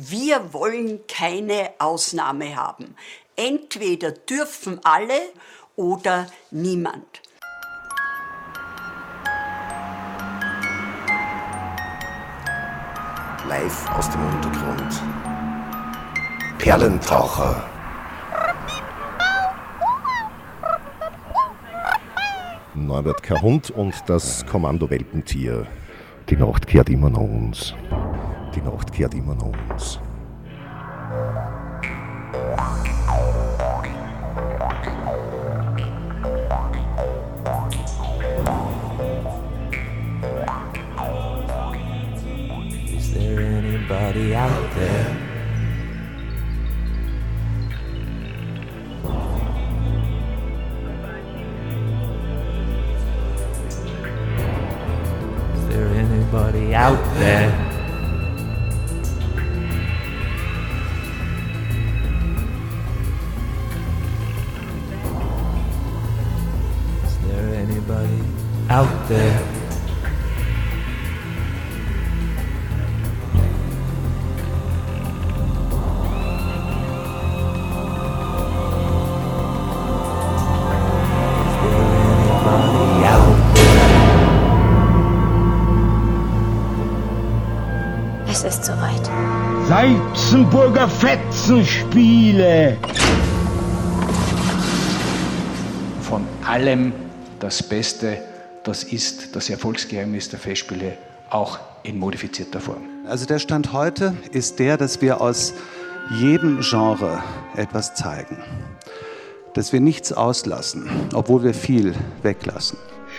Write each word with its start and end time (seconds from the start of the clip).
Wir 0.00 0.52
wollen 0.52 1.00
keine 1.08 1.72
Ausnahme 1.80 2.54
haben. 2.54 2.94
Entweder 3.34 4.12
dürfen 4.12 4.78
alle 4.84 5.18
oder 5.74 6.28
niemand. 6.52 7.20
Live 13.48 13.90
aus 13.90 14.08
dem 14.10 14.24
Untergrund. 14.24 15.02
Perlentaucher. 16.58 17.68
Norbert 22.76 23.24
Kahund 23.24 23.72
und 23.72 23.94
das 24.06 24.46
Kommando 24.46 24.88
Welpentier. 24.88 25.66
Die 26.28 26.36
Nacht 26.36 26.68
kehrt 26.68 26.88
immer 26.88 27.10
nach 27.10 27.18
uns. 27.18 27.74
Die 28.58 28.64
Nacht 28.64 28.92
kehrt 28.92 29.14
immer 29.14 29.36
nach 29.36 29.44
uns. 29.70 30.00
Is 42.96 43.14
there 43.14 43.38
anybody 43.38 44.34
out 44.34 44.74
there? 44.74 45.16
Is 55.54 55.68
there 55.68 55.86
anybody 55.86 56.74
out 56.74 56.98
there? 57.20 57.77
There 67.88 67.96
anybody 67.96 68.22
out 68.68 69.08
there? 69.08 69.42
Anybody 82.40 83.06
out 83.06 83.36
Es 88.28 88.44
ist 88.44 88.64
soweit. 88.64 89.10
Salzenburger 89.66 90.88
Fetzenspiele. 90.88 92.76
von 96.08 96.26
allem 96.46 96.92
das 97.40 97.62
Beste, 97.62 98.22
das 98.64 98.84
ist 98.84 99.34
das 99.36 99.50
Erfolgsgeheimnis 99.50 100.28
der 100.28 100.38
Festspiele, 100.38 100.96
auch 101.30 101.58
in 101.82 101.98
modifizierter 101.98 102.60
Form. 102.60 102.82
Also 103.06 103.26
der 103.26 103.38
Stand 103.38 103.72
heute 103.72 104.16
ist 104.32 104.58
der, 104.58 104.76
dass 104.76 105.00
wir 105.00 105.20
aus 105.20 105.54
jedem 106.10 106.60
Genre 106.60 107.22
etwas 107.56 107.94
zeigen. 107.94 108.42
Dass 109.54 109.72
wir 109.72 109.80
nichts 109.80 110.12
auslassen, 110.12 110.88
obwohl 111.14 111.42
wir 111.42 111.54
viel 111.54 111.94
weglassen. 112.22 112.78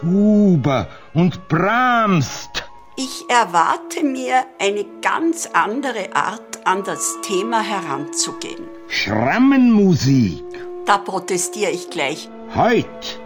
Schuber 0.00 0.88
und 1.14 1.48
Brahms. 1.48 2.48
Ich 2.96 3.24
erwarte 3.28 4.04
mir 4.04 4.44
eine 4.58 4.84
ganz 5.00 5.48
andere 5.52 6.14
Art, 6.14 6.40
an 6.64 6.84
das 6.84 7.16
Thema 7.22 7.62
heranzugehen. 7.62 8.64
Schrammenmusik. 8.88 10.44
Da 10.84 10.98
protestiere 10.98 11.70
ich 11.70 11.88
gleich. 11.88 12.28
Heut. 12.54 13.19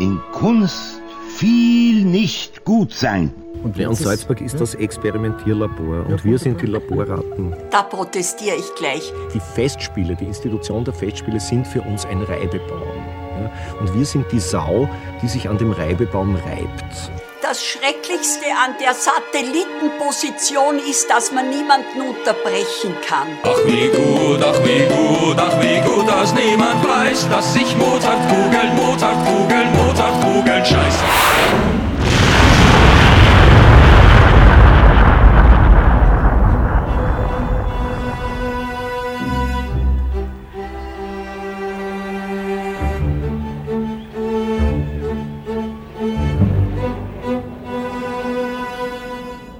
In 0.00 0.18
Kunst 0.32 1.02
viel 1.36 2.06
nicht 2.06 2.64
gut 2.64 2.90
sein. 2.90 3.34
Und 3.62 3.76
Leon 3.76 3.94
Salzburg 3.94 4.40
ist 4.40 4.58
das 4.58 4.74
Experimentierlabor 4.74 6.06
und 6.08 6.24
wir 6.24 6.38
sind 6.38 6.62
die 6.62 6.66
Laborratten. 6.66 7.54
Da 7.70 7.82
protestiere 7.82 8.56
ich 8.56 8.74
gleich. 8.76 9.12
Die 9.34 9.40
Festspiele, 9.40 10.16
die 10.16 10.24
Institution 10.24 10.86
der 10.86 10.94
Festspiele 10.94 11.38
sind 11.38 11.66
für 11.66 11.82
uns 11.82 12.06
ein 12.06 12.22
Reibebaum. 12.22 13.04
Und 13.78 13.94
wir 13.94 14.06
sind 14.06 14.24
die 14.32 14.40
Sau, 14.40 14.88
die 15.20 15.28
sich 15.28 15.50
an 15.50 15.58
dem 15.58 15.72
Reibebaum 15.72 16.34
reibt. 16.34 17.10
Das 17.42 17.64
Schrecklichste 17.64 18.46
an 18.64 18.76
der 18.80 18.94
Satellitenposition 18.94 20.78
ist, 20.88 21.10
dass 21.10 21.32
man 21.32 21.50
niemanden 21.50 22.00
unterbrechen 22.00 22.94
kann. 23.06 23.28
Ach 23.42 23.58
wie 23.66 23.88
gut, 23.88 24.42
ach 24.42 24.58
wie 24.64 24.86
gut, 24.86 25.36
ach 25.38 25.60
wie 25.60 25.80
gut, 25.80 26.08
dass 26.08 26.34
niemand 26.34 26.86
weiß, 26.86 27.28
dass 27.28 27.52
sich 27.54 27.76
Mozart 27.76 28.20
kugeln, 28.28 28.76